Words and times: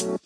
Halo 0.00 0.16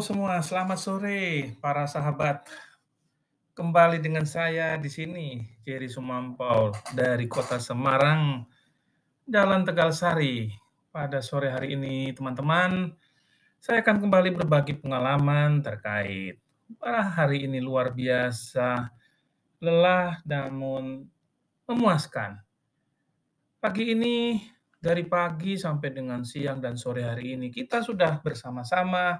semua, 0.00 0.40
selamat 0.40 0.80
sore 0.80 1.52
para 1.60 1.84
sahabat. 1.84 2.48
Kembali 3.52 4.00
dengan 4.00 4.24
saya 4.24 4.80
di 4.80 4.88
sini, 4.88 5.44
Jerry 5.60 5.92
Sumampau 5.92 6.72
dari 6.96 7.28
Kota 7.28 7.60
Semarang, 7.60 8.48
Jalan 9.28 9.68
Tegalsari. 9.68 10.56
Pada 10.88 11.20
sore 11.20 11.52
hari 11.52 11.76
ini, 11.76 12.16
teman-teman, 12.16 12.96
saya 13.60 13.84
akan 13.84 14.08
kembali 14.08 14.40
berbagi 14.40 14.80
pengalaman 14.80 15.60
terkait 15.60 16.40
pada 16.80 17.04
hari 17.12 17.44
ini 17.44 17.60
luar 17.60 17.92
biasa, 17.92 18.88
lelah 19.62 20.22
namun 20.26 21.04
memuaskan. 21.68 22.40
Pagi 23.60 23.94
ini 23.94 24.36
dari 24.76 25.06
pagi 25.08 25.56
sampai 25.56 25.88
dengan 25.94 26.20
siang 26.26 26.60
dan 26.60 26.76
sore 26.76 27.08
hari 27.08 27.32
ini 27.38 27.48
kita 27.48 27.80
sudah 27.80 28.20
bersama-sama 28.20 29.16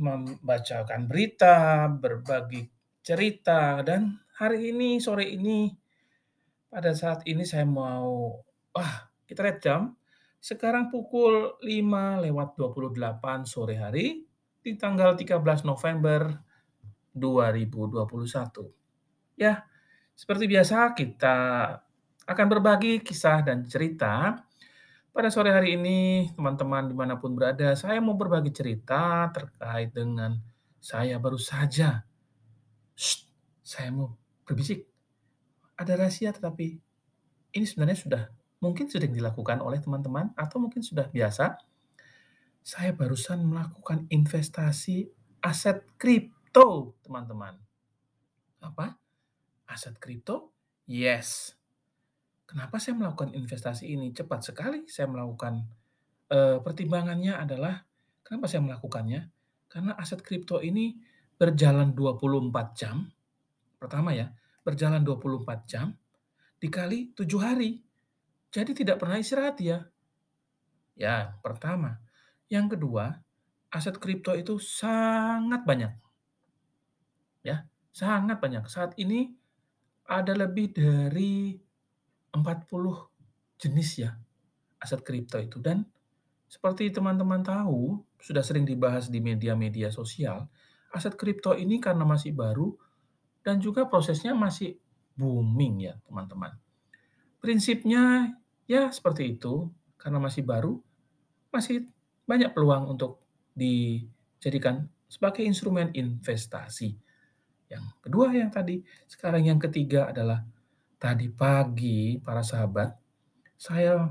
membacakan 0.00 1.04
berita, 1.06 1.86
berbagi 1.92 2.64
cerita, 3.04 3.84
dan 3.84 4.16
hari 4.40 4.72
ini, 4.72 4.96
sore 4.96 5.28
ini, 5.28 5.68
pada 6.72 6.96
saat 6.96 7.28
ini 7.28 7.44
saya 7.44 7.68
mau, 7.68 8.40
wah, 8.72 8.94
kita 9.28 9.44
lihat 9.44 9.60
jam, 9.60 9.80
sekarang 10.40 10.88
pukul 10.88 11.60
5 11.60 12.24
lewat 12.24 12.56
28 12.56 13.44
sore 13.44 13.76
hari, 13.76 14.24
di 14.60 14.72
tanggal 14.76 15.16
13 15.16 15.68
November 15.68 16.32
2021. 17.12 18.79
Ya, 19.40 19.64
seperti 20.12 20.44
biasa 20.52 20.92
kita 20.92 21.36
akan 22.28 22.46
berbagi 22.52 23.00
kisah 23.00 23.40
dan 23.40 23.64
cerita 23.64 24.44
pada 25.16 25.32
sore 25.32 25.48
hari 25.48 25.80
ini, 25.80 26.28
teman-teman 26.36 26.86
di 26.86 26.94
mana 26.94 27.16
pun 27.16 27.32
berada, 27.32 27.72
saya 27.72 28.04
mau 28.04 28.14
berbagi 28.14 28.52
cerita 28.52 29.32
terkait 29.32 29.96
dengan 29.96 30.36
saya 30.76 31.16
baru 31.16 31.40
saja. 31.40 32.04
Shh, 32.92 33.26
saya 33.64 33.88
mau 33.90 34.12
berbisik. 34.44 34.84
Ada 35.74 35.96
rahasia 35.96 36.36
tetapi 36.36 36.76
ini 37.56 37.64
sebenarnya 37.64 37.98
sudah 37.98 38.22
mungkin 38.60 38.92
sudah 38.92 39.08
dilakukan 39.08 39.64
oleh 39.64 39.80
teman-teman 39.80 40.36
atau 40.36 40.60
mungkin 40.60 40.84
sudah 40.84 41.08
biasa. 41.08 41.56
Saya 42.60 42.92
barusan 42.92 43.40
melakukan 43.40 44.04
investasi 44.12 45.08
aset 45.40 45.80
kripto, 45.96 46.92
teman-teman. 47.02 47.56
Apa? 48.60 49.00
Aset 49.70 50.02
kripto? 50.02 50.50
Yes. 50.90 51.54
Kenapa 52.50 52.82
saya 52.82 52.98
melakukan 52.98 53.30
investasi 53.30 53.94
ini? 53.94 54.10
Cepat 54.10 54.42
sekali 54.42 54.90
saya 54.90 55.06
melakukan, 55.06 55.62
eee, 56.26 56.58
pertimbangannya 56.58 57.38
adalah 57.38 57.86
kenapa 58.26 58.50
saya 58.50 58.66
melakukannya? 58.66 59.30
Karena 59.70 59.94
aset 59.94 60.18
kripto 60.26 60.58
ini 60.58 60.98
berjalan 61.38 61.94
24 61.94 62.74
jam, 62.74 63.06
pertama 63.78 64.10
ya, 64.10 64.34
berjalan 64.66 65.06
24 65.06 65.62
jam 65.70 65.94
dikali 66.58 67.14
7 67.14 67.38
hari. 67.38 67.78
Jadi 68.50 68.82
tidak 68.82 68.98
pernah 68.98 69.22
istirahat 69.22 69.62
ya. 69.62 69.86
Ya, 70.98 71.38
pertama. 71.38 72.02
Yang 72.50 72.74
kedua, 72.74 73.22
aset 73.70 73.94
kripto 74.02 74.34
itu 74.34 74.58
sangat 74.58 75.62
banyak. 75.62 75.94
Ya, 77.46 77.70
sangat 77.94 78.42
banyak. 78.42 78.66
Saat 78.66 78.98
ini 78.98 79.39
ada 80.10 80.34
lebih 80.34 80.74
dari 80.74 81.54
40 82.34 82.42
jenis 83.62 83.90
ya 84.02 84.10
aset 84.80 85.04
kripto 85.04 85.38
itu 85.38 85.60
dan 85.60 85.84
seperti 86.50 86.90
teman-teman 86.90 87.46
tahu, 87.46 88.02
sudah 88.18 88.42
sering 88.42 88.66
dibahas 88.66 89.06
di 89.06 89.22
media-media 89.22 89.94
sosial, 89.94 90.50
aset 90.90 91.14
kripto 91.14 91.54
ini 91.54 91.78
karena 91.78 92.02
masih 92.02 92.34
baru 92.34 92.74
dan 93.46 93.62
juga 93.62 93.86
prosesnya 93.86 94.34
masih 94.34 94.74
booming 95.14 95.86
ya, 95.86 95.94
teman-teman. 96.02 96.58
Prinsipnya 97.38 98.34
ya 98.66 98.90
seperti 98.90 99.38
itu, 99.38 99.70
karena 99.94 100.18
masih 100.18 100.42
baru, 100.42 100.82
masih 101.54 101.86
banyak 102.26 102.50
peluang 102.50 102.98
untuk 102.98 103.22
dijadikan 103.54 104.90
sebagai 105.06 105.46
instrumen 105.46 105.94
investasi. 105.94 106.98
Yang 107.70 107.84
kedua 108.02 108.26
yang 108.34 108.50
tadi, 108.50 108.82
sekarang 109.06 109.46
yang 109.46 109.62
ketiga 109.62 110.10
adalah 110.10 110.42
tadi 110.98 111.30
pagi 111.30 112.18
para 112.18 112.42
sahabat, 112.42 112.92
saya 113.54 114.10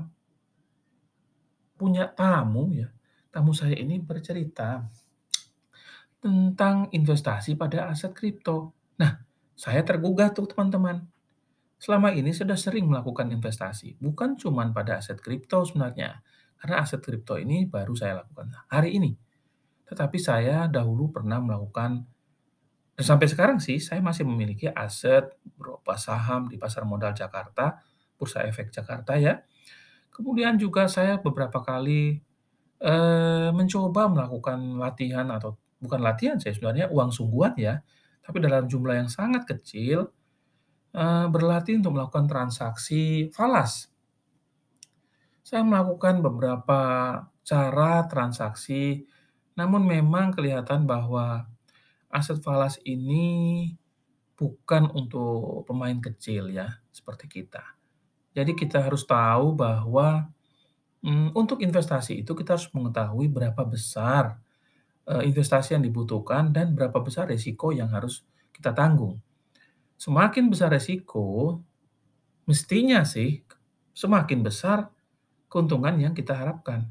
punya 1.76 2.08
tamu 2.08 2.72
ya. 2.72 2.88
Tamu 3.30 3.54
saya 3.54 3.76
ini 3.78 4.00
bercerita 4.00 4.82
tentang 6.18 6.88
investasi 6.92 7.54
pada 7.54 7.88
aset 7.88 8.16
kripto. 8.16 8.74
Nah, 8.98 9.22
saya 9.56 9.84
tergugah 9.84 10.32
tuh 10.32 10.48
teman-teman. 10.48 11.04
Selama 11.80 12.12
ini 12.12 12.36
sudah 12.36 12.60
sering 12.60 12.84
melakukan 12.88 13.32
investasi, 13.32 13.96
bukan 13.96 14.36
cuma 14.36 14.68
pada 14.68 15.00
aset 15.00 15.16
kripto 15.16 15.64
sebenarnya. 15.64 16.20
Karena 16.60 16.84
aset 16.84 17.00
kripto 17.00 17.40
ini 17.40 17.64
baru 17.64 17.96
saya 17.96 18.20
lakukan 18.20 18.52
hari 18.68 19.00
ini. 19.00 19.16
Tetapi 19.88 20.18
saya 20.20 20.68
dahulu 20.68 21.08
pernah 21.08 21.40
melakukan 21.40 22.04
dan 23.00 23.16
sampai 23.16 23.32
sekarang 23.32 23.56
sih 23.56 23.80
saya 23.80 24.04
masih 24.04 24.28
memiliki 24.28 24.68
aset 24.68 25.24
berupa 25.56 25.96
saham 25.96 26.52
di 26.52 26.60
pasar 26.60 26.84
modal 26.84 27.16
Jakarta, 27.16 27.80
Bursa 28.20 28.44
Efek 28.44 28.68
Jakarta 28.68 29.16
ya. 29.16 29.40
Kemudian 30.12 30.60
juga 30.60 30.84
saya 30.84 31.16
beberapa 31.16 31.64
kali 31.64 32.20
eh, 32.76 33.50
mencoba 33.56 34.04
melakukan 34.04 34.76
latihan 34.76 35.32
atau 35.32 35.56
bukan 35.80 36.04
latihan 36.04 36.36
saya 36.36 36.52
sebenarnya 36.52 36.92
uang 36.92 37.08
sungguhan 37.08 37.56
ya, 37.56 37.80
tapi 38.20 38.36
dalam 38.44 38.68
jumlah 38.68 38.92
yang 38.92 39.08
sangat 39.08 39.48
kecil 39.48 40.12
eh, 40.92 41.26
berlatih 41.32 41.80
untuk 41.80 41.96
melakukan 41.96 42.28
transaksi 42.28 43.32
falas. 43.32 43.88
Saya 45.40 45.64
melakukan 45.64 46.20
beberapa 46.20 46.80
cara 47.48 48.04
transaksi, 48.12 49.08
namun 49.56 49.88
memang 49.88 50.36
kelihatan 50.36 50.84
bahwa 50.84 51.48
aset 52.12 52.38
falas 52.42 52.76
ini 52.86 53.74
bukan 54.38 54.88
untuk 54.96 55.64
pemain 55.68 55.98
kecil 56.00 56.48
ya, 56.52 56.80
seperti 56.92 57.26
kita. 57.28 57.62
Jadi 58.36 58.52
kita 58.56 58.82
harus 58.86 59.04
tahu 59.08 59.54
bahwa, 59.56 60.30
mmm, 61.04 61.34
untuk 61.36 61.60
investasi 61.64 62.22
itu 62.24 62.32
kita 62.36 62.56
harus 62.58 62.68
mengetahui 62.74 63.28
berapa 63.32 63.62
besar, 63.68 64.38
eee, 65.08 65.28
investasi 65.30 65.76
yang 65.78 65.84
dibutuhkan 65.86 66.52
dan 66.54 66.74
berapa 66.76 66.98
besar 67.02 67.28
resiko 67.30 67.72
yang 67.74 67.90
harus 67.92 68.24
kita 68.54 68.72
tanggung. 68.76 69.20
Semakin 70.00 70.48
besar 70.52 70.72
resiko, 70.74 71.60
mestinya 72.48 73.02
sih 73.06 73.42
semakin 73.96 74.40
besar 74.46 74.90
keuntungan 75.52 75.96
yang 76.00 76.14
kita 76.16 76.34
harapkan. 76.36 76.88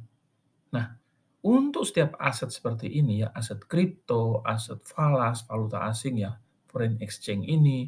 Nah 0.76 0.99
untuk 1.40 1.88
setiap 1.88 2.20
aset 2.20 2.52
seperti 2.52 2.92
ini 3.00 3.24
ya, 3.24 3.32
aset 3.32 3.64
kripto, 3.64 4.44
aset 4.44 4.84
falas, 4.84 5.48
valuta 5.48 5.88
asing 5.88 6.20
ya, 6.20 6.36
foreign 6.68 7.00
exchange 7.00 7.48
ini, 7.48 7.88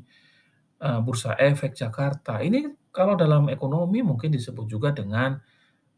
uh, 0.79 1.03
bursa 1.03 1.35
efek 1.35 1.75
Jakarta, 1.75 2.39
ini 2.39 2.71
kalau 2.95 3.19
dalam 3.19 3.51
ekonomi 3.51 3.99
mungkin 4.03 4.31
disebut 4.31 4.67
juga 4.67 4.95
dengan 4.95 5.35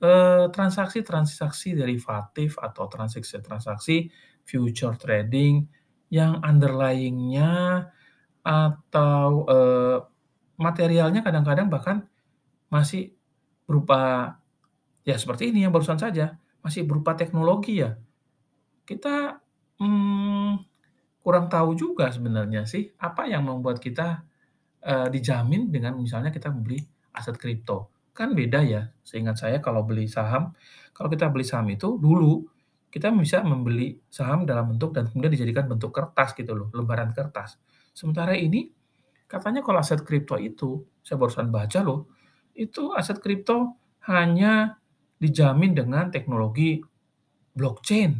uh, 0.01 0.45
transaksi-transaksi 0.49 1.77
derivatif 1.77 2.57
atau 2.57 2.89
transaksi-transaksi 2.89 4.09
future 4.45 4.97
trading 4.97 5.65
yang 6.13 6.41
underlying-nya 6.41 7.85
atau 8.43 9.25
uh, 9.49 9.97
materialnya 10.59 11.25
kadang-kadang 11.25 11.71
bahkan 11.71 11.97
masih 12.69 13.15
berupa 13.65 14.35
ya 15.07 15.15
seperti 15.17 15.49
ini 15.49 15.65
yang 15.65 15.73
barusan 15.73 15.97
saja 15.97 16.37
masih 16.63 16.87
berupa 16.87 17.13
teknologi 17.13 17.83
ya. 17.83 17.99
Kita, 18.87 19.37
hmm, 19.77 20.63
kurang 21.19 21.51
tahu 21.51 21.75
juga 21.75 22.09
sebenarnya 22.09 22.63
sih, 22.63 22.89
apa 22.99 23.27
yang 23.27 23.47
membuat 23.47 23.83
kita, 23.83 24.23
uh, 24.83 25.07
dijamin 25.11 25.69
dengan 25.69 25.99
misalnya 25.99 26.31
kita 26.31 26.51
membeli 26.51 26.79
aset 27.13 27.35
kripto. 27.35 27.91
Kan 28.15 28.31
beda 28.33 28.63
ya, 28.63 28.89
seingat 29.03 29.39
saya 29.43 29.59
kalau 29.59 29.83
beli 29.83 30.07
saham, 30.07 30.55
kalau 30.95 31.09
kita 31.11 31.27
beli 31.29 31.43
saham 31.43 31.67
itu 31.71 31.99
dulu, 31.99 32.47
kita 32.93 33.09
bisa 33.09 33.41
membeli 33.41 33.97
saham 34.05 34.45
dalam 34.45 34.69
bentuk 34.75 34.93
dan 34.93 35.09
kemudian 35.09 35.33
dijadikan 35.33 35.65
bentuk 35.65 35.89
kertas 35.89 36.37
gitu 36.37 36.53
loh, 36.53 36.69
lembaran 36.77 37.09
kertas. 37.09 37.57
Sementara 37.89 38.37
ini, 38.37 38.69
katanya 39.25 39.65
kalau 39.65 39.81
aset 39.81 40.05
kripto 40.05 40.37
itu, 40.37 40.85
saya 41.01 41.17
barusan 41.17 41.49
baca 41.49 41.81
loh, 41.81 42.05
itu 42.53 42.93
aset 42.93 43.17
kripto 43.17 43.81
hanya 44.05 44.77
dijamin 45.23 45.71
dengan 45.77 46.11
teknologi 46.11 46.83
blockchain. 47.55 48.11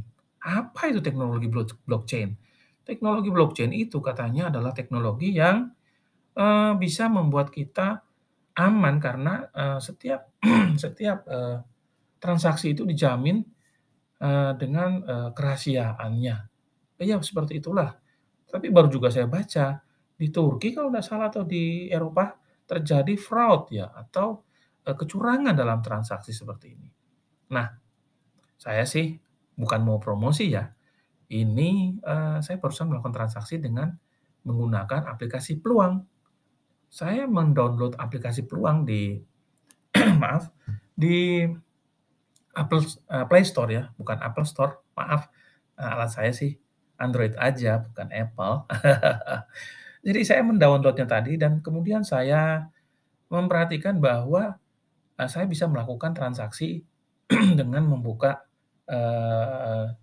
Apa 0.44 0.92
itu 0.92 1.00
teknologi 1.04 1.48
blockchain? 1.88 2.30
Teknologi 2.88 3.30
blockchain 3.32 3.72
itu 3.76 4.00
katanya 4.04 4.50
adalah 4.54 4.72
teknologi 4.76 5.36
yang 5.36 5.72
eee, 6.38 6.74
bisa 6.80 7.08
membuat 7.12 7.50
kita 7.54 8.02
aman 8.60 8.98
karena, 9.04 9.48
eee, 9.54 9.80
setiap 9.84 10.22
setiap, 10.84 11.26
eee, 11.30 11.58
transaksi 12.22 12.74
itu 12.76 12.84
dijamin, 12.88 13.44
eee, 14.22 14.52
dengan, 14.60 15.02
eee, 15.06 15.30
kerahasiaannya. 15.38 16.38
Iya 17.04 17.18
seperti 17.26 17.60
itulah. 17.64 17.94
Tapi 18.52 18.70
baru 18.74 18.88
juga 18.92 19.10
saya 19.14 19.28
baca, 19.30 19.82
di 20.18 20.30
Turki 20.34 20.72
kalau 20.76 20.90
nggak 20.94 21.06
salah 21.06 21.28
atau 21.34 21.44
di 21.48 21.90
Eropa 21.92 22.36
terjadi 22.70 23.14
fraud 23.20 23.70
ya 23.74 23.90
atau, 23.94 24.44
kecurangan 24.84 25.56
dalam 25.56 25.80
transaksi 25.80 26.36
seperti 26.36 26.76
ini. 26.76 26.90
Nah, 27.56 27.68
saya 28.60 28.84
sih 28.84 29.16
bukan 29.56 29.80
mau 29.88 29.98
promosi 30.04 30.52
ya, 30.52 30.68
ini, 31.32 31.98
eee, 31.98 32.38
saya 32.44 32.58
barusan 32.60 32.92
melakukan 32.92 33.16
transaksi 33.16 33.58
dengan 33.58 33.96
menggunakan 34.44 35.08
aplikasi 35.08 35.64
Peluang. 35.64 36.04
Saya 36.92 37.26
mendownload 37.26 37.98
aplikasi 37.98 38.46
Peluang 38.46 38.84
di 38.86 39.18
maaf, 40.22 40.52
di 40.94 41.48
Apple 42.54 42.84
eee, 42.86 43.26
Play 43.26 43.44
Store 43.48 43.72
ya, 43.72 43.84
bukan 43.98 44.20
Apple 44.22 44.46
Store, 44.46 44.84
maaf. 44.94 45.32
Alat 45.74 46.12
saya 46.14 46.30
sih 46.30 46.54
Android 47.02 47.34
aja, 47.40 47.82
bukan 47.82 48.08
Apple. 48.14 48.70
Jadi 50.06 50.22
saya 50.28 50.42
mendownload-nya 50.46 51.08
tadi 51.08 51.40
dan 51.40 51.64
kemudian 51.64 52.06
saya 52.06 52.70
memperhatikan 53.32 53.98
bahwa, 53.98 54.62
eee, 55.20 55.30
saya 55.30 55.46
bisa 55.50 55.66
melakukan 55.70 56.14
transaksi 56.18 56.84
dengan 57.60 57.86
membuka, 57.88 58.46
eee, 58.90 59.96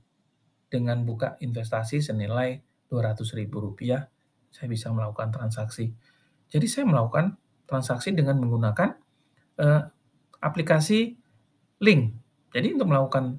dengan 0.70 1.02
buka 1.02 1.34
investasi 1.42 1.98
senilai 2.02 2.62
Rp200.000, 2.90 4.06
saya 4.50 4.66
bisa 4.70 4.90
melakukan 4.94 5.30
transaksi. 5.34 5.90
Jadi 6.50 6.66
saya 6.66 6.86
melakukan 6.86 7.38
transaksi 7.66 8.10
dengan 8.14 8.38
menggunakan, 8.42 8.90
eee, 9.58 9.82
aplikasi 10.42 11.14
link. 11.82 12.02
Jadi 12.54 12.74
untuk 12.74 12.88
melakukan 12.90 13.38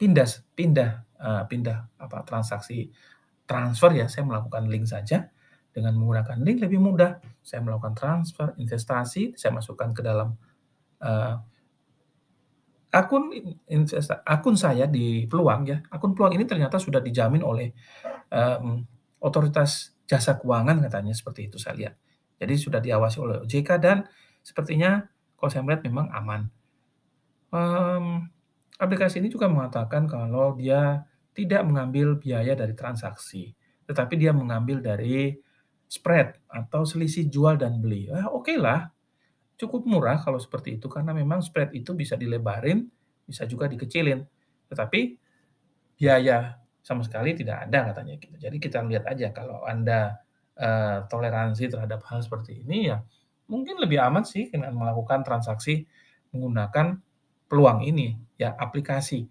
pindas 0.00 0.44
pindah, 0.56 1.04
eee, 1.20 1.42
pindah 1.50 1.78
apa, 2.00 2.24
transaksi 2.24 2.88
transfer 3.48 3.92
ya, 3.96 4.06
saya 4.08 4.24
melakukan 4.28 4.70
link 4.70 4.86
saja. 4.88 5.28
Dengan 5.70 5.94
menggunakan 5.98 6.42
link 6.42 6.66
lebih 6.66 6.82
mudah, 6.82 7.18
saya 7.42 7.62
melakukan 7.62 7.94
transfer, 7.94 8.54
investasi, 8.58 9.38
saya 9.38 9.54
masukkan 9.54 9.94
ke 9.94 10.02
dalam, 10.02 10.34
eee, 11.02 11.34
akun 12.90 13.30
akun 14.26 14.56
saya 14.58 14.90
di 14.90 15.24
Peluang 15.30 15.62
ya, 15.66 15.78
akun 15.94 16.12
Peluang 16.14 16.34
ini 16.34 16.44
ternyata 16.46 16.76
sudah 16.82 16.98
dijamin 16.98 17.42
oleh, 17.46 17.70
mmm, 18.30 18.76
otoritas 19.22 19.94
jasa 20.10 20.34
keuangan 20.42 20.82
katanya 20.82 21.14
seperti 21.14 21.46
itu 21.46 21.56
saya 21.60 21.74
lihat. 21.78 21.94
Jadi 22.40 22.54
sudah 22.58 22.80
diawasi 22.82 23.16
oleh 23.22 23.36
OJK 23.44 23.70
dan 23.78 24.02
sepertinya 24.42 25.06
kalau 25.38 25.50
saya 25.52 25.62
melihat 25.62 25.86
memang 25.86 26.10
aman. 26.10 26.50
Mmm, 27.54 28.26
aplikasi 28.78 29.22
ini 29.22 29.30
juga 29.30 29.46
mengatakan 29.46 30.06
kalau 30.10 30.54
dia 30.58 31.06
tidak 31.34 31.62
mengambil 31.62 32.18
biaya 32.18 32.58
dari 32.58 32.74
transaksi, 32.74 33.54
tetapi 33.86 34.18
dia 34.18 34.34
mengambil 34.34 34.82
dari 34.82 35.34
spread 35.86 36.38
atau 36.50 36.82
selisih 36.86 37.30
jual 37.30 37.54
dan 37.58 37.78
beli. 37.78 38.10
Ah, 38.10 38.30
okelah, 38.30 38.90
cukup 39.60 39.84
murah 39.84 40.16
kalau 40.24 40.40
seperti 40.40 40.80
itu 40.80 40.88
karena 40.88 41.12
memang 41.12 41.44
spread 41.44 41.70
itu 41.76 41.92
bisa 41.92 42.16
dilebarin, 42.16 42.88
bisa 43.28 43.44
juga 43.44 43.68
dikecilin. 43.68 44.24
Tetapi 44.72 45.00
biaya 46.00 46.56
sama 46.80 47.04
sekali 47.04 47.36
tidak 47.36 47.68
ada 47.68 47.92
katanya 47.92 48.16
gitu. 48.16 48.36
Jadi 48.40 48.56
kita 48.56 48.80
lihat 48.88 49.04
aja 49.04 49.28
kalau 49.36 49.62
Anda, 49.68 50.16
eee, 50.56 51.04
toleransi 51.12 51.68
terhadap 51.68 52.00
hal 52.08 52.24
seperti 52.24 52.64
ini 52.64 52.88
ya 52.90 53.04
mungkin 53.50 53.82
lebih 53.82 53.98
aman 53.98 54.22
sih 54.22 54.48
dengan 54.48 54.72
melakukan 54.76 55.22
transaksi 55.26 55.84
menggunakan 56.34 57.00
Peluang 57.50 57.82
ini, 57.82 58.14
ya 58.38 58.54
aplikasi 58.54 59.26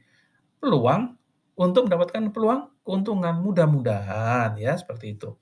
Peluang 0.59 1.15
untuk 1.55 1.87
mendapatkan 1.87 2.31
peluang 2.35 2.67
keuntungan, 2.83 3.39
mudah-mudahan 3.39 4.59
ya 4.59 4.75
seperti 4.75 5.15
itu. 5.15 5.35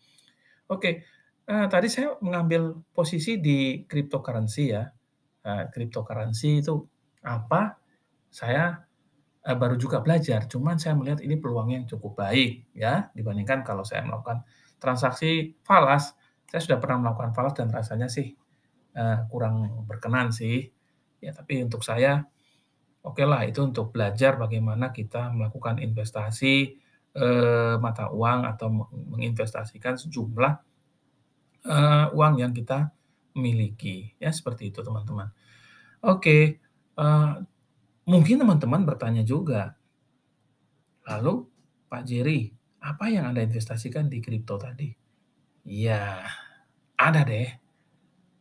Oke, 0.70 1.04
eee, 1.50 1.66
tadi 1.72 1.88
saya 1.92 2.16
mengambil 2.24 2.84
posisi 2.96 3.40
di 3.42 3.84
cryptocurrency 3.90 4.64
ya, 4.76 4.84
eee, 5.48 5.64
cryptocurrency 5.74 6.62
itu 6.64 6.76
apa, 7.26 7.78
saya, 8.32 8.84
eee, 9.48 9.58
baru 9.60 9.76
juga 9.80 10.00
belajar, 10.06 10.46
cuman 10.52 10.78
saya 10.82 10.96
melihat 11.00 11.20
ini 11.26 11.36
peluangnya 11.42 11.84
yang 11.86 11.90
cukup 11.92 12.14
baik 12.28 12.68
ya, 12.78 13.10
dibandingkan 13.18 13.64
kalau 13.68 13.84
saya 13.88 14.04
melakukan 14.08 14.44
transaksi 14.82 15.56
falas. 15.68 16.14
Saya 16.52 16.62
sudah 16.66 16.80
pernah 16.84 17.00
melakukan 17.10 17.32
falas 17.38 17.54
dan 17.58 17.70
rasanya 17.74 18.08
sih, 18.12 18.36
eee, 18.98 19.18
kurang 19.32 19.86
berkenan 19.90 20.32
sih. 20.36 20.70
Ya 21.24 21.32
tapi 21.36 21.62
untuk 21.66 21.82
saya, 21.86 22.26
okelah 23.06 23.48
itu 23.50 23.62
untuk 23.66 23.92
belajar 23.96 24.36
bagaimana 24.42 24.92
kita 24.96 25.32
melakukan 25.34 25.80
investasi, 25.82 26.56
eee, 27.18 27.76
mata 27.82 28.10
uang 28.14 28.40
atau 28.50 28.68
me 28.72 28.84
menginvestasikan 29.18 29.96
sejumlah, 30.02 30.54
eee, 31.68 32.06
uang 32.18 32.36
yang 32.44 32.54
kita 32.56 32.92
miliki, 33.38 34.16
ya 34.24 34.32
seperti 34.34 34.72
itu 34.74 34.80
teman-teman. 34.82 35.30
Oke, 36.06 36.60
eee, 36.98 37.34
mungkin 38.10 38.38
teman-teman 38.44 38.84
bertanya 38.88 39.24
juga, 39.28 39.76
"Lalu 41.08 41.34
Pak 41.88 42.04
Jerry, 42.08 42.52
apa 42.84 43.08
yang 43.10 43.26
Anda 43.32 43.42
investasikan 43.46 44.12
di 44.12 44.20
kripto 44.22 44.60
tadi?" 44.60 44.90
Iya, 45.68 46.24
ada 46.98 47.22
deh. 47.28 47.50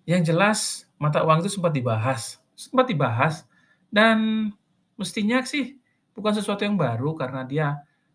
Yang 0.06 0.22
jelas 0.34 0.58
mata 1.02 1.22
uang 1.26 1.42
itu 1.44 1.50
sempat 1.60 1.74
dibahas 1.76 2.38
sempat 2.56 2.88
dibahas 2.88 3.44
dan 3.92 4.48
mestinya 4.96 5.44
sih 5.44 5.76
bukan 6.16 6.32
sesuatu 6.32 6.64
yang 6.64 6.80
baru 6.80 7.12
karena 7.18 7.44
dia 7.44 7.66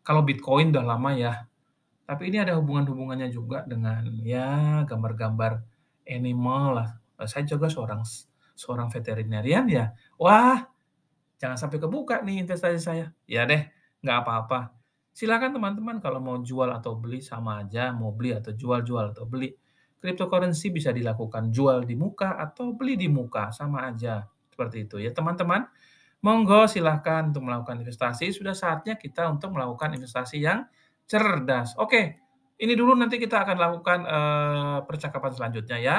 kalau 0.02 0.26
Bitcoin 0.26 0.74
udah 0.74 0.82
lama 0.86 1.12
ya, 1.14 1.46
tapi 2.12 2.28
ini 2.28 2.44
ada 2.44 2.60
hubungan-hubungannya 2.60 3.32
juga 3.32 3.64
dengan 3.64 4.04
ya 4.20 4.84
gambar-gambar 4.84 5.64
animal 6.04 6.76
lah. 6.76 6.90
Saya 7.24 7.48
juga 7.48 7.72
seorang 7.72 8.04
seorang 8.52 8.92
veterinarian 8.92 9.64
ya. 9.72 9.96
Wah, 10.20 10.60
jangan 11.40 11.56
sampai 11.56 11.80
kebuka 11.80 12.20
nih 12.20 12.44
investasi 12.44 12.84
saya. 12.84 13.16
Ya 13.24 13.48
deh, 13.48 13.64
nggak 14.04 14.28
apa-apa. 14.28 14.76
Silakan 15.16 15.56
teman-teman 15.56 16.04
kalau 16.04 16.20
mau 16.20 16.36
jual 16.44 16.68
atau 16.76 17.00
beli 17.00 17.24
sama 17.24 17.64
aja, 17.64 17.96
mau 17.96 18.12
beli 18.12 18.36
atau 18.36 18.52
jual, 18.52 18.84
jual 18.84 19.16
atau 19.16 19.24
beli. 19.24 19.56
Cryptocurrency 20.04 20.68
bisa 20.68 20.92
dilakukan 20.92 21.48
jual 21.48 21.88
di 21.88 21.96
muka 21.96 22.36
atau 22.36 22.76
beli 22.76 23.00
di 23.00 23.08
muka, 23.08 23.56
sama 23.56 23.88
aja, 23.88 24.28
seperti 24.52 24.84
itu 24.84 25.00
ya 25.00 25.16
teman-teman. 25.16 25.64
Monggo 26.20 26.68
silahkan 26.68 27.32
untuk 27.32 27.48
melakukan 27.48 27.80
investasi, 27.80 28.36
sudah 28.36 28.52
saatnya 28.52 29.00
kita 29.00 29.32
untuk 29.32 29.56
melakukan 29.56 29.96
investasi 29.96 30.44
yang 30.44 30.68
cerdas. 31.12 31.76
Oke, 31.76 32.24
ini 32.56 32.72
dulu 32.72 32.96
nanti 32.96 33.20
kita 33.20 33.44
akan 33.44 33.58
lakukan, 33.60 34.00
eee, 34.08 34.78
percakapan 34.88 35.32
selanjutnya 35.36 35.76
ya. 35.76 35.98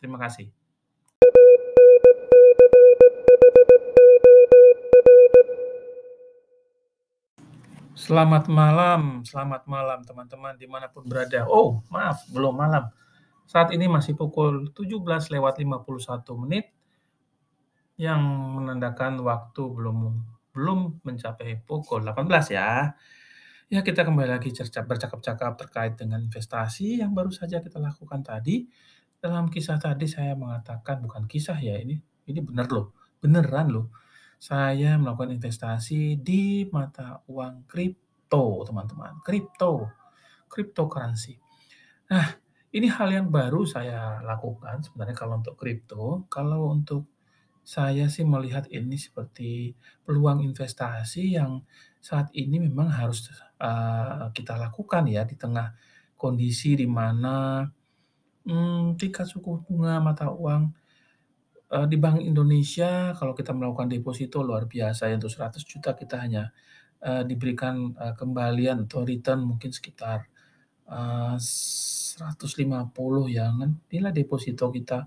Terima 0.00 0.16
kasih. 0.16 0.48
Selamat 7.98 8.48
malam 8.48 9.20
selamat 9.20 9.68
malam 9.68 10.00
teman-teman 10.00 10.56
di 10.56 10.64
mana 10.64 10.88
pun 10.88 11.04
berada. 11.04 11.44
Oh, 11.44 11.84
maaf 11.92 12.24
belum 12.32 12.56
malam. 12.56 12.88
Saat 13.44 13.76
ini 13.76 13.84
masih 13.84 14.16
pukul 14.16 14.72
17.51 14.72 15.60
yang 18.00 18.22
menandakan 18.56 19.20
waktu 19.20 19.60
belum 19.60 20.24
belum 20.56 21.04
mencapai 21.04 21.60
pukul 21.68 22.00
18 22.00 22.54
ya. 22.54 22.96
Ya 23.68 23.84
kita 23.84 24.00
kembali 24.00 24.32
lagi 24.32 24.48
bercakap-cakap 24.48 25.52
terkait 25.60 25.92
dengan 25.92 26.24
investasi 26.24 27.04
yang 27.04 27.12
baru 27.12 27.28
saja 27.28 27.60
kita 27.60 27.76
lakukan 27.76 28.24
tadi. 28.24 28.64
Dalam 29.20 29.52
kisah 29.52 29.76
tadi 29.76 30.08
saya 30.08 30.32
mengatakan 30.32 31.04
bukan 31.04 31.28
kisah 31.28 31.60
ya 31.60 31.76
ini, 31.76 32.00
ini 32.00 32.40
bener 32.40 32.64
loh, 32.72 32.96
beneran 33.20 33.68
loh. 33.68 33.92
Saya 34.40 34.96
melakukan 34.96 35.36
investasi 35.36 36.16
di 36.16 36.64
mata 36.72 37.20
uang 37.28 37.68
kripto 37.68 38.64
teman-teman, 38.64 39.20
kripto, 39.20 39.84
cryptocurrency. 40.48 41.36
Nah, 42.08 42.24
ini 42.72 42.88
hal 42.88 43.12
yang 43.12 43.28
baru 43.28 43.68
saya 43.68 44.24
lakukan 44.24 44.80
sebenarnya 44.80 45.12
kalau 45.12 45.44
untuk 45.44 45.60
kripto. 45.60 46.24
Kalau 46.32 46.72
untuk 46.72 47.17
saya 47.74 48.06
sih 48.14 48.24
melihat 48.34 48.64
ini 48.72 48.96
seperti 48.96 49.76
peluang 50.08 50.40
investasi 50.48 51.36
yang 51.38 51.52
saat 52.00 52.28
ini 52.32 52.56
memang 52.68 52.88
harus, 52.98 53.28
eee, 53.60 54.24
kita 54.36 54.54
lakukan 54.64 55.04
ya 55.12 55.22
di 55.28 55.36
tengah 55.36 55.68
kondisi 56.16 56.70
di 56.80 56.88
mana, 56.88 57.66
mmm, 58.48 58.96
tingkat 59.00 59.26
suku 59.32 59.64
bunga 59.66 60.00
mata 60.02 60.26
uang, 60.32 60.62
eee, 61.74 61.86
di 61.92 61.96
Bank 62.00 62.18
Indonesia 62.24 63.14
kalau 63.18 63.34
kita 63.38 63.52
melakukan 63.56 63.88
deposito 63.92 64.40
luar 64.46 64.64
biasa 64.70 65.10
ya, 65.12 65.16
untuk 65.20 65.32
Rp100.000.000 65.32 65.90
kita 65.98 66.16
hanya, 66.24 66.50
eee, 67.04 67.24
diberikan, 67.30 67.94
eee, 67.96 68.14
kembalian 68.20 68.86
atau 68.88 69.02
return 69.06 69.40
mungkin 69.46 69.70
sekitar, 69.74 70.26
eee, 70.90 71.36
150 71.40 73.26
ya 73.30 73.50
kan, 73.54 73.76
nilai 73.92 74.12
deposito 74.16 74.68
kita 74.74 75.06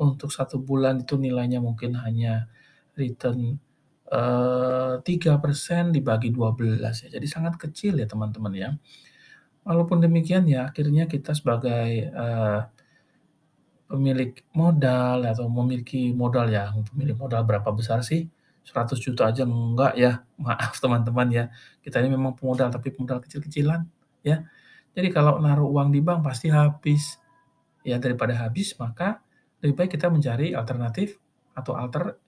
untuk 0.00 0.30
satu 0.34 0.58
bulan 0.62 1.02
itu 1.04 1.14
nilainya 1.20 1.58
mungkin 1.62 1.98
hanya 2.02 2.46
return, 2.98 3.58
eee, 4.10 4.92
3% 5.06 5.90
dibagi 5.96 6.30
12 6.34 7.04
ya, 7.06 7.08
jadi 7.18 7.26
sangat 7.30 7.54
kecil 7.60 7.98
ya 8.00 8.06
teman-teman 8.10 8.52
ya. 8.56 8.70
Walaupun 9.66 10.00
demikian 10.04 10.46
ya 10.50 10.70
akhirnya 10.72 11.06
kita 11.10 11.32
sebagai, 11.36 12.10
eee, 12.10 12.60
pemilik 13.88 14.36
modal 14.52 15.24
atau 15.24 15.48
memiliki 15.48 16.12
modal 16.12 16.48
yang 16.52 16.84
pemilik 16.92 17.16
modal 17.16 17.42
berapa 17.48 17.68
besar 17.72 18.04
sih? 18.04 18.28
100.000.000 18.66 19.24
aja 19.28 19.44
enggak 19.48 19.94
ya, 19.96 20.12
maaf 20.40 20.76
teman-teman 20.82 21.28
ya. 21.32 21.44
Kita 21.84 22.00
ini 22.04 22.12
memang 22.12 22.36
pemodal, 22.36 22.68
tapi 22.68 22.92
pemodal 22.92 23.20
kecil-kecilan 23.24 23.88
ya. 24.26 24.44
Jadi 24.96 25.08
kalau 25.14 25.38
naruh 25.42 25.68
uang 25.70 25.90
di 25.94 26.00
bank 26.04 26.24
pasti 26.26 26.48
habis. 26.52 27.18
Ya 27.86 27.96
daripada 28.02 28.34
habis 28.36 28.74
maka 28.80 29.22
lebih 29.62 29.74
baik 29.74 29.90
kita 29.98 30.08
mencari 30.12 30.54
alternatif 30.54 31.18
atau 31.54 31.74
alter 31.74 32.18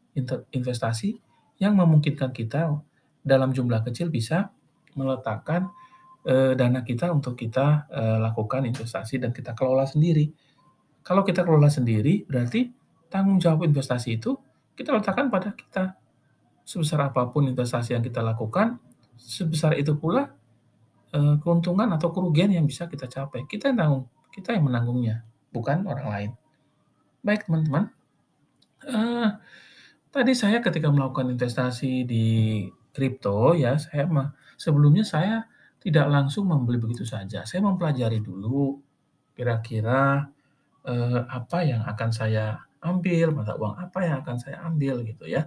investasi 0.51 1.15
yang 1.63 1.79
memungkinkan 1.79 2.35
kita 2.35 2.75
dalam 3.23 3.53
jumlah 3.55 3.85
kecil 3.87 4.11
bisa 4.11 4.51
meletakkan, 4.99 5.71
eee, 6.27 6.57
dana 6.59 6.83
kita 6.83 7.13
untuk 7.15 7.39
kita, 7.39 7.87
eee, 7.93 8.19
lakukan 8.23 8.67
investasi 8.67 9.23
dan 9.23 9.31
kita 9.31 9.55
kelola 9.55 9.87
sendiri. 9.87 10.31
Kalau 11.05 11.23
kita 11.25 11.45
kelola 11.47 11.71
sendiri 11.73 12.27
berarti 12.29 12.71
tanggung 13.13 13.39
jawab 13.41 13.67
investasi 13.69 14.19
itu 14.21 14.37
kita 14.77 14.95
letakkan 14.97 15.29
pada 15.33 15.53
kita. 15.55 15.97
Sebesar 16.67 17.11
apa 17.13 17.29
pun 17.33 17.49
investasi 17.51 17.97
yang 17.99 18.05
kita 18.05 18.23
lakukan, 18.23 18.79
sebesar 19.19 19.75
itu 19.79 19.97
pula, 19.99 20.31
eee, 21.15 21.37
keuntungan 21.43 21.91
atau 21.95 22.11
kerugian 22.15 22.51
yang 22.55 22.67
bisa 22.69 22.87
kita 22.91 23.07
capai. 23.11 23.47
Kita 23.51 23.73
yang 23.75 24.07
kita 24.35 24.55
yang 24.57 24.67
menanggungnya, 24.71 25.27
bukan 25.55 25.87
orang 25.87 26.09
lain. 26.11 26.31
Baik 27.21 27.45
teman-teman, 27.45 27.93
eee, 28.89 29.29
tadi 30.15 30.33
saya 30.37 30.59
ketika 30.65 30.89
melakukan 30.93 31.31
investasi 31.35 32.05
di 32.09 32.27
kripto 32.97 33.55
ya, 33.59 33.77
saya 33.81 34.05
me 34.11 34.33
sebelumnya 34.61 35.05
saya 35.07 35.47
tidak 35.85 36.07
langsung 36.13 36.49
membeli 36.51 36.79
begitu 36.83 37.05
saja. 37.09 37.45
Saya 37.49 37.61
mempelajari 37.65 38.21
dulu 38.25 38.81
kira-kira, 39.37 40.29
eee, 40.89 41.21
apa 41.29 41.59
yang 41.67 41.83
akan 41.89 42.11
saya 42.15 42.61
ambil, 42.85 43.35
mata 43.37 43.55
uang 43.61 43.77
apa 43.81 43.99
yang 44.07 44.17
akan 44.25 44.37
saya 44.43 44.59
ambil 44.69 45.03
gitu 45.07 45.27
ya. 45.29 45.47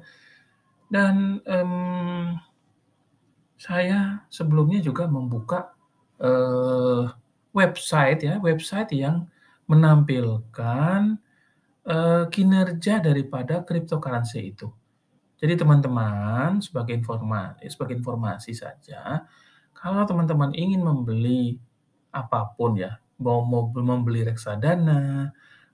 Dan, 0.92 1.42
mmm, 1.46 2.38
saya 3.58 4.26
sebelumnya 4.34 4.80
juga 4.84 5.06
membuka, 5.10 5.72
eee, 6.22 7.08
website 7.56 8.22
ya, 8.26 8.36
website 8.44 8.92
yang 8.98 9.30
menampilkan, 9.70 11.18
eee, 11.88 12.24
kinerja 12.34 13.00
daripada 13.04 13.64
cryptocurrency 13.68 14.40
itu. 14.56 14.68
Jadi 15.42 15.54
teman-teman 15.62 16.64
sebagai 16.64 16.94
informa 16.96 17.58
sebagai 17.68 17.96
informasi 18.00 18.54
saja, 18.56 19.28
kalau 19.76 20.04
teman-teman 20.10 20.52
ingin 20.56 20.82
membeli 20.84 21.60
apa 22.14 22.54
pun 22.58 22.78
ya, 22.80 22.98
mau 23.20 23.44
membeli 23.76 24.22
reksadana, 24.28 25.32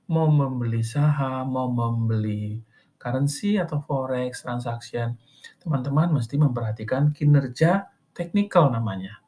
mau 0.10 0.28
membeli 0.32 0.82
saham, 0.84 1.46
mau 1.54 1.70
membeli 1.72 2.60
currency 3.01 3.58
atau 3.62 3.80
forex 3.84 4.44
transaction, 4.46 5.16
teman-teman 5.63 6.10
mesti 6.18 6.36
memperhatikan 6.42 7.12
kinerja 7.16 7.88
teknikal 8.18 8.70
namanya. 8.74 9.22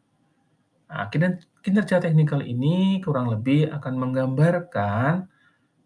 Nah, 0.91 1.07
kiner 1.11 1.39
kinerja 1.63 2.03
teknikal 2.03 2.41
ini 2.43 2.99
kurang 3.05 3.31
lebih 3.31 3.71
akan 3.71 3.93
menggambarkan 4.01 5.30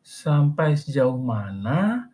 sampai 0.05 0.77
sejauh 0.77 1.17
mana, 1.17 2.13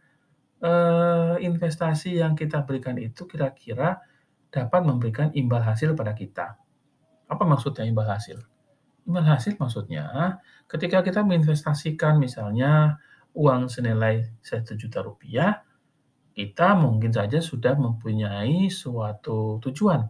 eee, 0.64 1.44
investasi 1.44 2.24
yang 2.24 2.40
kita 2.40 2.64
berikan 2.64 2.96
itu 2.96 3.28
kira-kira 3.28 4.00
dapat 4.48 4.82
memberikan 4.88 5.30
imbal 5.36 5.60
hasil 5.60 5.92
pada 6.00 6.16
kita. 6.16 6.56
Apa 7.28 7.44
maksudnya 7.44 7.84
imbal 7.88 8.08
hasil? 8.08 8.40
Imbal 9.08 9.26
hasil 9.28 9.60
maksudnya 9.60 10.38
ketika 10.72 11.04
kita 11.04 11.24
menginvestasikan 11.28 12.20
misalnya 12.22 13.00
uang 13.36 13.68
senilai 13.72 14.28
Rp1.000.000, 14.44 15.64
kita 16.32 16.68
mungkin 16.80 17.12
saja 17.12 17.40
sudah 17.44 17.76
mempunyai 17.76 18.72
suatu 18.72 19.60
tujuan. 19.64 20.08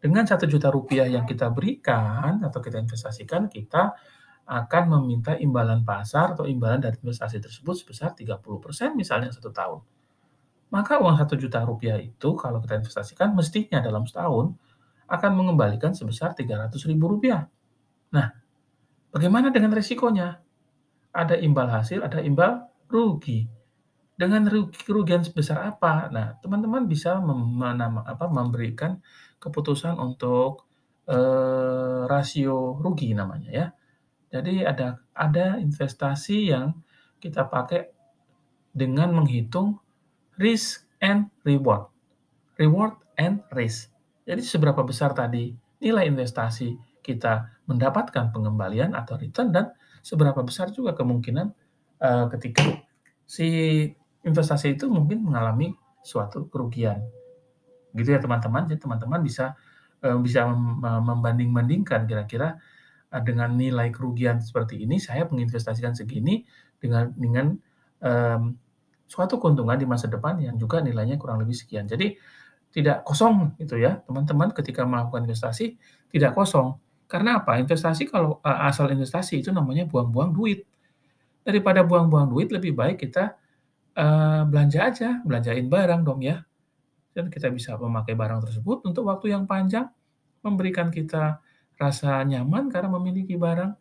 Dengan 0.00 0.24
Rp1.000.000 0.24 1.08
yang 1.08 1.24
kita 1.28 1.52
berikan 1.52 2.40
atau 2.44 2.60
kita 2.62 2.80
investasikan, 2.80 3.50
kita 3.52 3.96
akan 4.48 4.84
meminta 4.98 5.36
imbalan 5.36 5.84
pasar 5.84 6.32
atau 6.34 6.48
imbalan 6.48 6.80
dari 6.80 6.96
investasi 7.00 7.38
tersebut 7.44 7.76
sebesar 7.76 8.16
30% 8.16 8.96
misalnya 8.96 9.28
1 9.32 9.52
tahun. 9.52 9.80
Maka 10.72 11.00
uang 11.00 11.16
Rp1.000.000 11.16 11.96
itu 12.00 12.30
kalau 12.36 12.60
kita 12.64 12.80
investasikan 12.80 13.32
mestinya 13.36 13.80
dalam 13.80 14.04
setahun 14.08 14.52
akan 15.08 15.32
mengembalikan 15.36 15.92
sebesar 15.96 16.34
Rp300.000. 16.36 17.48
Nah, 18.14 18.28
bagaimana 19.14 19.50
dengan 19.54 19.72
resikonya? 19.76 20.40
Ada 21.14 21.40
imbal 21.40 21.68
hasil, 21.72 22.04
ada 22.04 22.20
imbal 22.24 22.68
rugi. 22.92 23.48
Dengan 24.18 24.46
rugi 24.48 24.80
kerugian 24.84 25.22
sebesar 25.24 25.62
apa? 25.64 26.08
Nah, 26.12 26.36
teman-teman 26.42 26.86
bisa 26.86 27.18
mem 27.22 27.60
apa, 28.04 28.26
memberikan 28.30 29.00
keputusan 29.42 29.96
untuk, 30.00 30.66
eee, 31.08 32.06
rasio 32.10 32.78
rugi 32.82 33.14
namanya 33.16 33.50
ya. 33.52 33.66
Jadi 34.28 34.64
ada 34.64 35.00
ada 35.16 35.56
investasi 35.56 36.52
yang 36.52 36.76
kita 37.18 37.48
pakai 37.48 37.88
dengan 38.76 39.10
menghitung 39.16 39.80
risk 40.36 40.86
and 41.00 41.32
reward. 41.42 41.88
Reward 42.60 43.00
and 43.16 43.42
risk. 43.54 43.90
Jadi 44.28 44.44
seberapa 44.44 44.84
besar 44.84 45.16
tadi 45.16 45.50
nilai 45.80 46.10
investasi 46.10 47.00
kita 47.00 47.64
mendapatkan 47.70 48.30
pengembalian 48.34 48.92
atau 48.92 49.16
return 49.16 49.48
dan 49.54 49.72
seberapa 50.04 50.44
besar 50.44 50.68
juga 50.74 50.92
kemungkinan, 50.92 51.46
eee, 52.02 52.24
ketika 52.36 52.64
si 53.24 53.48
investasi 54.26 54.76
itu 54.76 54.90
mungkin 54.92 55.24
mengalami 55.24 55.72
suatu 56.04 56.46
kerugian. 56.52 57.00
Gitu 57.96 58.12
ya 58.12 58.20
teman-teman. 58.20 58.68
Jadi 58.68 58.80
teman-teman 58.84 59.20
bisa, 59.24 59.56
eee, 60.04 60.18
bisa 60.20 60.44
mem 60.48 60.82
membanding-bandingkan 60.82 62.04
kira-kira, 62.04 62.60
dengan 63.24 63.56
nilai 63.56 63.88
kerugian 63.94 64.38
seperti 64.44 64.84
ini 64.84 65.00
saya 65.00 65.24
menginvestasikan 65.28 65.96
segini 65.96 66.44
dengan 66.80 67.10
dengan, 67.16 67.56
mmm, 68.04 68.42
suatu 69.08 69.40
keuntungan 69.40 69.76
di 69.80 69.86
masa 69.88 70.06
depan 70.12 70.36
yang 70.42 70.56
juga 70.60 70.80
nilainya 70.84 71.16
kurang 71.20 71.40
lebih 71.42 71.56
sekian. 71.56 71.88
Jadi 71.88 72.14
tidak 72.74 73.04
kosong 73.08 73.56
gitu 73.60 73.76
ya, 73.80 74.00
teman-teman 74.08 74.52
ketika 74.56 74.84
melakukan 74.88 75.24
investasi 75.28 75.76
tidak 76.12 76.32
kosong. 76.36 76.76
Karena 77.10 77.40
apa? 77.44 77.56
Investasi 77.60 78.08
kalau, 78.10 78.40
eee, 78.44 78.58
asal 78.70 78.88
investasi 78.92 79.40
itu 79.44 79.50
namanya 79.54 79.84
buang-buang 79.88 80.32
duit. 80.36 80.64
Daripada 81.46 81.80
buang-buang 81.86 82.28
duit 82.30 82.48
lebih 82.52 82.76
baik 82.76 83.00
kita, 83.08 83.36
eee, 83.96 84.42
belanja 84.50 84.80
aja, 84.90 85.10
belanjain 85.26 85.66
barang 85.70 86.02
dong 86.06 86.20
ya. 86.24 86.42
Dan 87.16 87.28
kita 87.32 87.48
bisa 87.52 87.76
memakai 87.80 88.14
barang 88.18 88.44
tersebut 88.48 88.84
untuk 88.88 89.08
waktu 89.10 89.34
yang 89.34 89.44
panjang, 89.50 89.88
memberikan 90.44 90.88
kita 90.92 91.40
rasa 91.78 92.20
nyaman 92.26 92.68
karena 92.68 92.90
memiliki 92.92 93.38
barang, 93.38 93.72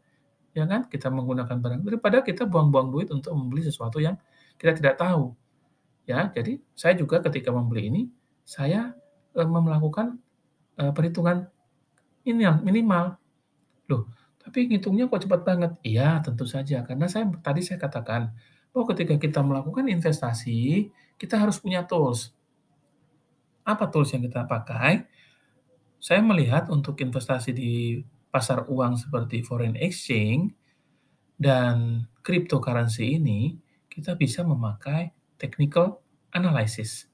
ya 0.58 0.66
kan? 0.70 0.88
Kita 0.89 1.10
menggunakan 1.13 1.58
barang 1.60 1.82
daripada 1.88 2.22
kita 2.25 2.46
buang-buang 2.50 2.89
duit 2.94 3.10
untuk 3.13 3.34
membeli 3.38 3.66
sesuatu 3.66 4.00
yang 4.01 4.18
kita 4.62 4.77
tidak 4.77 4.96
tahu. 5.01 5.34
Ya, 6.10 6.32
jadi 6.34 6.60
saya 6.77 6.96
juga 6.98 7.20
ketika 7.24 7.51
membeli 7.54 7.89
ini, 7.92 8.01
saya, 8.48 8.96
me 9.36 9.60
melakukan, 9.62 10.18
eee, 10.80 10.92
perhitungan 10.96 11.48
ini 12.27 12.46
yang 12.48 12.62
minimal. 12.63 13.18
Loh, 13.92 14.10
tapi 14.42 14.68
ngitungnya 14.72 15.08
kok 15.12 15.24
cepat 15.27 15.42
banget? 15.48 15.72
Iya, 15.86 16.22
tentu 16.25 16.46
saja, 16.50 16.84
karena 16.88 17.08
saya 17.12 17.27
tadi 17.44 17.62
saya 17.66 17.80
katakan 17.82 18.34
bahwa 18.74 18.86
ketika 18.96 19.16
kita 19.20 19.42
melakukan 19.44 19.88
investasi, 19.92 20.92
kita 21.20 21.36
harus 21.39 21.58
punya 21.62 21.84
tools. 21.88 22.34
Apa 23.66 23.89
tools 23.89 24.12
yang 24.13 24.24
kita 24.24 24.46
pakai? 24.46 25.08
Saya 26.07 26.23
melihat 26.23 26.71
untuk 26.71 27.03
investasi 27.03 27.51
di 27.51 27.99
pasar 28.31 28.63
uang 28.71 28.95
seperti 28.95 29.43
foreign 29.43 29.75
exchange 29.75 30.55
dan 31.35 32.07
cryptocurrency 32.23 33.19
ini, 33.19 33.59
kita 33.91 34.15
bisa 34.15 34.47
memakai 34.47 35.11
technical 35.35 35.99
analysis. 36.31 37.11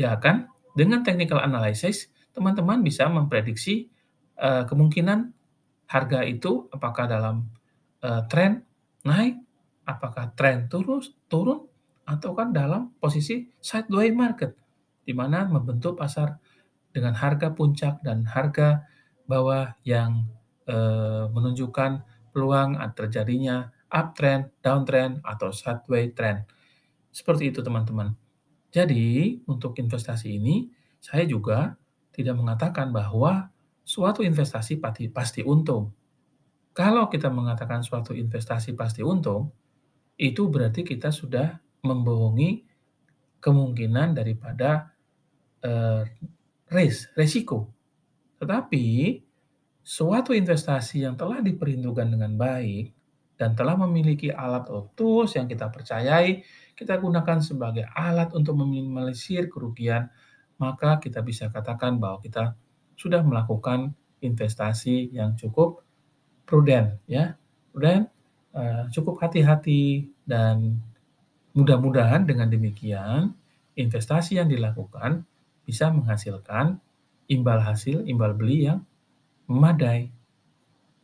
Ya 0.00 0.16
kan? 0.16 0.48
Dengan 0.72 1.04
technical 1.04 1.44
analysis, 1.44 2.08
teman-teman 2.32 2.80
bisa 2.80 3.04
memprediksi, 3.04 3.92
eee, 4.40 4.64
kemungkinan 4.64 5.36
harga 5.84 6.24
itu 6.24 6.72
apakah 6.72 7.04
dalam, 7.12 7.52
eee, 8.00 8.22
tren 8.32 8.64
naik, 9.04 9.44
apakah 9.84 10.32
tren 10.32 10.72
turus 10.72 11.12
turun, 11.28 11.68
ataukah 12.08 12.48
dalam 12.48 12.96
posisi 12.96 13.44
sideways 13.60 14.16
market, 14.16 14.56
di 15.04 15.12
mana 15.12 15.44
membentuk 15.44 16.00
pasar 16.00 16.40
dengan 16.96 17.12
harga 17.12 17.52
puncak 17.52 18.00
dan 18.00 18.24
harga 18.24 18.88
bawah 19.28 19.76
yang, 19.84 20.24
eee, 20.64 21.28
menunjukkan 21.28 22.00
peluang 22.32 22.80
terjadinya 22.96 23.68
uptrend, 23.92 24.48
downtrend, 24.64 25.20
atau 25.22 25.52
sideways 25.52 26.16
trend. 26.16 26.48
Seperti 27.12 27.52
itu 27.52 27.60
teman-teman. 27.60 28.16
Jadi, 28.72 29.40
untuk 29.48 29.76
investasi 29.76 30.36
ini, 30.40 30.68
saya 30.98 31.24
juga 31.28 31.76
tidak 32.12 32.36
mengatakan 32.40 32.90
bahwa 32.90 33.52
suatu 33.86 34.24
investasi 34.24 34.80
pasti, 34.82 35.06
pasti 35.12 35.40
untung. 35.46 35.92
Kalau 36.76 37.08
kita 37.08 37.32
mengatakan 37.32 37.80
suatu 37.80 38.12
investasi 38.12 38.76
pasti 38.76 39.00
untung, 39.00 39.54
itu 40.20 40.48
berarti 40.48 40.84
kita 40.84 41.12
sudah 41.12 41.60
membohongi 41.84 42.66
kemungkinan 43.40 44.16
daripada 44.16 44.92
uh, 45.64 46.02
risk, 46.70 47.14
resiko. 47.14 47.70
Tetapi, 48.42 48.84
suatu 49.86 50.34
investasi 50.34 51.06
yang 51.06 51.14
telah 51.14 51.38
diperhitungkan 51.40 52.10
dengan 52.10 52.34
baik 52.34 52.92
dan 53.36 53.54
telah 53.54 53.76
memiliki 53.78 54.32
alat 54.32 54.66
tools 54.96 55.36
yang 55.36 55.46
kita 55.46 55.68
percayai, 55.70 56.42
kita 56.74 56.98
gunakan 56.98 57.38
sebagai 57.38 57.86
alat 57.94 58.32
untuk 58.32 58.58
meminimalisir 58.58 59.46
kerugian, 59.52 60.08
maka 60.56 60.98
kita 60.98 61.20
bisa 61.20 61.52
katakan 61.52 62.00
bahwa 62.00 62.18
kita 62.24 62.56
sudah 62.96 63.20
melakukan 63.20 63.92
investasi 64.24 65.12
yang 65.12 65.36
cukup 65.36 65.84
prudent, 66.48 66.96
ya, 67.04 67.36
prudent, 67.70 68.08
uh, 68.56 68.88
cukup 68.88 69.20
hati-hati 69.20 70.08
dan 70.24 70.80
mudah-mudahan 71.52 72.24
dengan 72.24 72.48
demikian 72.48 73.36
investasi 73.76 74.40
yang 74.40 74.48
dilakukan 74.48 75.28
bisa 75.66 75.90
menghasilkan 75.90 76.78
imbal 77.26 77.58
hasil, 77.58 78.06
imbal 78.06 78.32
beli 78.38 78.70
yang 78.70 78.86
memadai. 79.50 80.14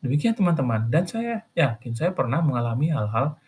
Demikian 0.03 0.35
teman-teman, 0.35 0.87
dan 0.91 1.07
saya 1.07 1.47
yakin 1.55 1.95
saya 1.95 2.11
pernah 2.15 2.43
mengalami 2.43 2.91
hal-hal 2.91 3.39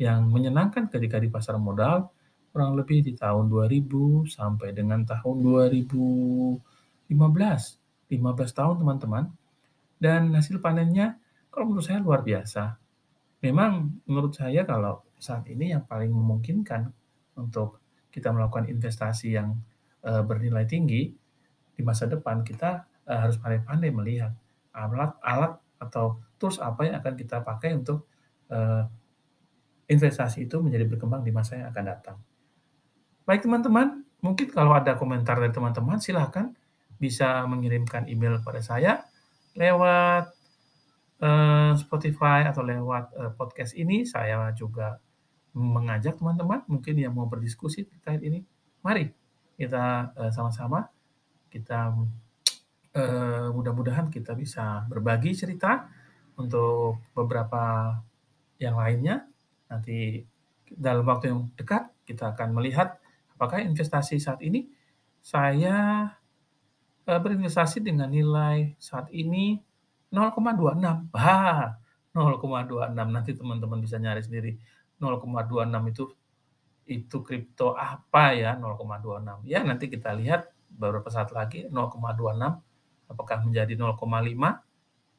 yang 0.00 0.28
menyenangkan 0.28 0.88
ketika 0.88 1.20
di 1.20 1.28
pasar 1.28 1.56
modal 1.60 2.08
kurang 2.52 2.76
lebih 2.76 3.00
di 3.00 3.16
tahun 3.16 3.48
2000 3.48 4.28
sampai 4.28 4.76
dengan 4.76 5.08
tahun 5.08 5.36
2015. 5.40 6.60
15 7.08 8.58
tahun 8.58 8.74
teman-teman. 8.84 9.24
Dan 9.96 10.36
hasil 10.36 10.60
panennya 10.60 11.16
kalau 11.48 11.72
menurut 11.72 11.84
saya 11.88 12.04
luar 12.04 12.20
biasa. 12.20 12.76
Memang 13.40 14.04
menurut 14.04 14.36
saya 14.36 14.68
kalau 14.68 15.00
saat 15.16 15.48
ini 15.48 15.72
yang 15.72 15.88
paling 15.88 16.12
memungkinkan 16.12 16.92
untuk 17.40 17.80
kita 18.12 18.28
melakukan 18.28 18.68
investasi 18.68 19.32
yang 19.32 19.56
uh, 20.06 20.22
bernilai 20.26 20.66
tinggi 20.66 21.10
di 21.72 21.82
masa 21.82 22.10
depan 22.10 22.42
kita 22.42 22.84
uh, 23.06 23.18
harus 23.26 23.38
pandai-pandai 23.38 23.90
melihat 23.94 24.32
alat-alat 24.74 25.58
atau 25.78 26.22
tools 26.38 26.58
apa 26.62 26.86
yang 26.86 26.96
akan 27.02 27.14
kita 27.18 27.42
pakai 27.42 27.74
untuk 27.74 28.06
uh, 28.50 28.86
investasi 29.90 30.46
itu 30.46 30.62
menjadi 30.62 30.86
berkembang 30.88 31.22
di 31.26 31.32
masa 31.34 31.58
yang 31.58 31.68
akan 31.70 31.84
datang. 31.84 32.16
Baik 33.26 33.46
teman-teman, 33.46 34.02
mungkin 34.22 34.48
kalau 34.50 34.74
ada 34.74 34.98
komentar 34.98 35.38
dari 35.38 35.52
teman-teman 35.54 35.98
silahkan 36.02 36.50
bisa 36.98 37.44
mengirimkan 37.50 38.06
email 38.06 38.38
kepada 38.42 38.62
saya 38.62 38.92
lewat 39.58 40.32
Spotify 41.78 42.42
atau 42.50 42.66
lewat 42.66 43.14
podcast 43.38 43.78
ini. 43.78 44.02
Saya 44.02 44.50
juga 44.58 44.98
mengajak 45.54 46.18
teman-teman 46.18 46.66
mungkin 46.66 46.98
yang 46.98 47.14
mau 47.14 47.30
berdiskusi 47.30 47.86
terkait 47.86 48.18
ini. 48.26 48.42
Mari 48.82 49.21
kita 49.62 50.10
uh, 50.18 50.30
sama-sama 50.34 50.90
kita 51.46 51.94
uh, 52.98 53.46
mudah-mudahan 53.54 54.10
kita 54.10 54.34
bisa 54.34 54.82
berbagi 54.90 55.38
cerita 55.38 55.86
untuk 56.34 56.98
beberapa 57.14 57.94
yang 58.58 58.74
lainnya 58.74 59.30
Nanti 59.72 60.20
dalam 60.68 61.08
waktu 61.08 61.32
yang 61.32 61.48
dekat 61.56 61.88
kita 62.04 62.36
akan 62.36 62.52
melihat 62.52 63.00
apakah 63.32 63.64
investasi 63.64 64.20
saat 64.20 64.44
ini 64.44 64.68
saya 65.24 66.12
uh, 67.08 67.20
berinvestasi 67.24 67.80
dengan 67.80 68.12
nilai 68.12 68.76
saat 68.76 69.08
ini 69.16 69.56
0,26. 70.12 71.08
Ah, 71.16 71.80
0,26 72.12 72.92
nanti 72.92 73.32
teman-teman 73.32 73.80
bisa 73.80 73.96
nyari 73.96 74.20
sendiri. 74.20 74.60
0,26 75.00 75.88
itu 75.88 76.04
itu 76.86 77.22
kripto 77.22 77.78
apa 77.78 78.34
ya 78.34 78.58
0,26. 78.58 79.46
Ya 79.46 79.62
nanti 79.62 79.86
kita 79.86 80.14
lihat 80.16 80.50
beberapa 80.72 81.08
saat 81.12 81.30
lagi 81.30 81.68
0,26 81.70 82.02
apakah 83.12 83.38
menjadi 83.44 83.72
0,5 83.76 84.00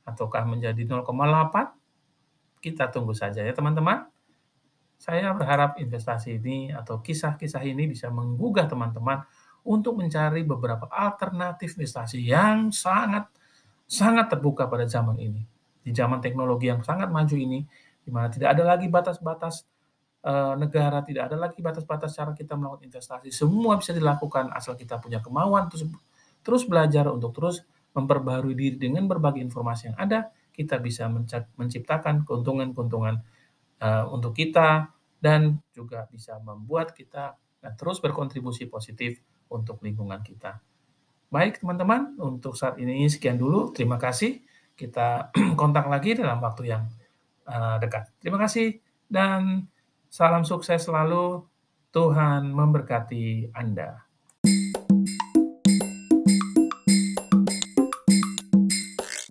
ataukah 0.03 0.43
menjadi 0.43 0.81
0,8 0.83 2.63
kita 2.63 2.89
tunggu 2.91 3.15
saja 3.15 3.43
ya 3.43 3.53
teman-teman. 3.55 4.07
Saya 4.99 5.35
berharap 5.35 5.75
investasi 5.83 6.39
ini 6.39 6.71
atau 6.71 7.03
kisah-kisah 7.03 7.59
ini 7.67 7.91
bisa 7.91 8.07
menggugah 8.07 8.71
teman-teman 8.71 9.27
untuk 9.67 9.99
mencari 9.99 10.47
beberapa 10.47 10.87
alternatif 10.87 11.75
investasi 11.75 12.23
yang 12.23 12.71
sangat 12.71 13.27
sangat 13.83 14.31
terbuka 14.31 14.67
pada 14.71 14.87
zaman 14.87 15.19
ini. 15.19 15.43
Di 15.83 15.91
zaman 15.91 16.23
teknologi 16.23 16.71
yang 16.71 16.79
sangat 16.79 17.11
maju 17.11 17.35
ini, 17.35 17.67
di 17.99 18.09
mana 18.11 18.31
tidak 18.31 18.55
ada 18.55 18.63
lagi 18.63 18.87
batas-batas 18.87 19.67
uh, 20.23 20.55
negara, 20.55 21.03
tidak 21.03 21.31
ada 21.31 21.37
lagi 21.37 21.59
batas-batas 21.59 22.15
cara 22.15 22.31
kita 22.31 22.55
melakukan 22.55 22.87
investasi. 22.87 23.29
Semua 23.29 23.75
bisa 23.77 23.91
dilakukan 23.91 24.49
asal 24.55 24.79
kita 24.79 24.97
punya 24.99 25.19
kemauan 25.19 25.67
terus 25.67 25.87
terus 26.43 26.63
belajar 26.67 27.07
untuk 27.07 27.31
terus 27.35 27.63
memperbarui 27.93 28.57
diri 28.57 28.75
dengan 28.75 29.05
berbagai 29.05 29.39
informasi 29.39 29.93
yang 29.93 29.97
ada, 30.01 30.33
kita 30.49 30.81
bisa 30.81 31.07
menciptakan 31.55 32.25
keuntungan-keuntungan 32.25 33.15
uh, 33.79 34.05
untuk 34.09 34.33
kita 34.33 34.89
dan 35.21 35.61
juga 35.71 36.09
bisa 36.09 36.35
membuat 36.41 36.91
kita 36.91 37.37
terus 37.79 38.03
berkontribusi 38.03 38.67
positif 38.67 39.23
untuk 39.47 39.79
lingkungan 39.79 40.19
kita. 40.19 40.59
Baik 41.31 41.63
teman-teman, 41.63 42.13
untuk 42.19 42.53
saat 42.59 42.77
ini 42.77 43.07
sekian 43.07 43.39
dulu. 43.39 43.71
Terima 43.71 43.95
kasih. 43.95 44.43
Kita 44.75 45.31
kontak 45.61 45.87
lagi 45.87 46.17
dalam 46.17 46.43
waktu 46.43 46.75
yang 46.75 46.83
uh, 47.47 47.77
dekat. 47.79 48.11
Terima 48.19 48.37
kasih 48.41 48.83
dan 49.07 49.69
salam 50.13 50.45
sukses 50.45 50.85
selalu. 50.85 51.41
Tuhan 51.89 52.53
memberkati 52.53 53.49
Anda. 53.57 54.12